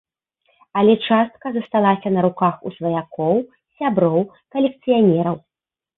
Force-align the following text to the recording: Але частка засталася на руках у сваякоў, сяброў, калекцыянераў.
Але 0.79 0.93
частка 1.07 1.51
засталася 1.57 2.13
на 2.15 2.21
руках 2.27 2.55
у 2.69 2.71
сваякоў, 2.77 3.35
сяброў, 3.79 4.19
калекцыянераў. 4.57 5.35